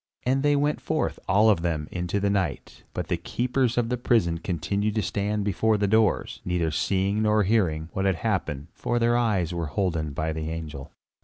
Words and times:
And 0.23 0.41
they 0.41 0.55
went 0.55 0.81
forth, 0.81 1.19
all 1.27 1.47
of 1.47 1.61
them, 1.61 1.87
into 1.91 2.19
the 2.19 2.31
night; 2.31 2.81
but 2.91 3.07
the 3.07 3.17
keepers 3.17 3.77
of 3.77 3.89
the 3.89 3.97
prison 3.97 4.39
continued 4.39 4.95
to 4.95 5.03
stand 5.03 5.43
before 5.45 5.77
the 5.77 5.85
doors, 5.85 6.41
neither 6.43 6.71
seeing 6.71 7.21
nor 7.21 7.43
hearing 7.43 7.87
what 7.93 8.05
had 8.05 8.15
happened, 8.15 8.69
for 8.73 8.97
their 8.97 9.15
eyes 9.15 9.53
were 9.53 9.67
holden 9.67 10.13
by 10.13 10.33
the 10.33 10.49
angel. 10.49 10.91